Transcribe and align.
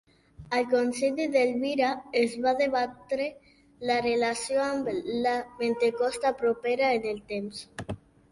Al 0.57 0.63
Concili 0.69 1.25
d'Elvira 1.33 1.89
es 2.21 2.31
va 2.45 2.53
debatre 2.61 3.27
la 3.91 3.99
relació 4.07 4.63
amb 4.69 4.89
la 5.27 5.33
Pentecosta, 5.59 6.35
propera 6.43 6.89
en 6.97 7.09
el 7.13 7.21
temps. 7.35 7.61